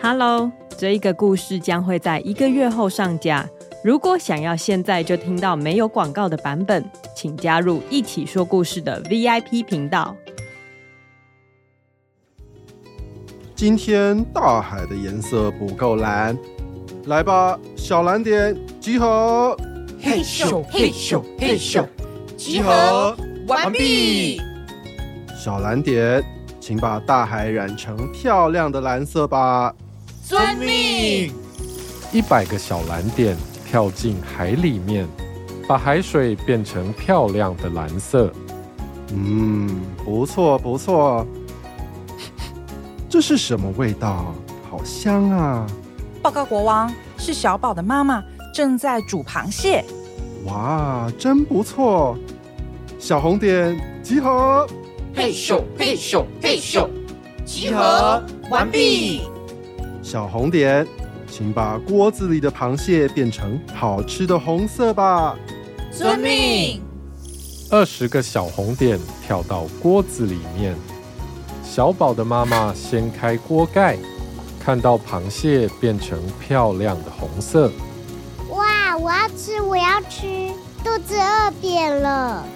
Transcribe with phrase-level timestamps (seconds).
[0.00, 3.44] Hello，这一个故事将会在一个月后上架。
[3.82, 6.84] 如果想要现在就听到没有广告的版本，
[7.16, 10.14] 请加入一起说故事的 VIP 频道。
[13.56, 16.38] 今天大海的颜色不够蓝，
[17.06, 19.56] 来吧，小蓝点集合。
[20.00, 21.84] 嘿咻嘿咻嘿咻，
[22.36, 23.16] 集合
[23.48, 24.40] 完毕。
[25.36, 26.22] 小蓝点，
[26.60, 29.74] 请把大海染成漂亮的蓝色吧。
[30.28, 31.32] 遵命。
[32.12, 33.34] 一百个小蓝点
[33.64, 35.08] 跳进海里面，
[35.66, 38.30] 把海水变成漂亮的蓝色。
[39.14, 41.26] 嗯，不错不错。
[43.08, 44.34] 这是什么味道？
[44.70, 45.66] 好香啊！
[46.20, 49.82] 报告国王，是小宝的妈妈正在煮螃蟹。
[50.44, 52.18] 哇，真不错！
[52.98, 54.68] 小红点集合，
[55.14, 56.86] 嘿咻嘿咻嘿咻，
[57.46, 59.22] 集合完毕。
[60.08, 60.86] 小红点，
[61.30, 65.36] 请把锅子里的螃蟹变成好吃的红色吧。
[65.92, 66.80] 遵命。
[67.70, 70.74] 二十个小红点跳到锅子里面。
[71.62, 73.98] 小宝的妈妈掀开锅盖，
[74.58, 77.70] 看到螃蟹变成漂亮的红色。
[78.48, 78.96] 哇！
[78.96, 80.50] 我要吃，我要吃，
[80.82, 82.46] 肚子饿扁了。